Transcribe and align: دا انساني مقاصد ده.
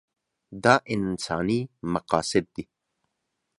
دا 0.63 0.75
انساني 0.93 1.59
مقاصد 1.93 2.45
ده. 2.55 2.63